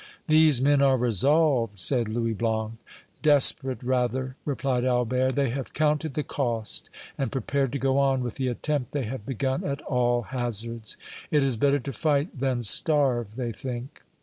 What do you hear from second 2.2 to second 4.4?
Blanc. "Desperate, rather,"